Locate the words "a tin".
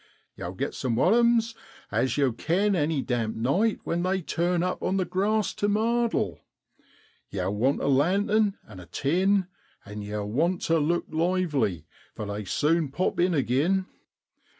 8.79-9.45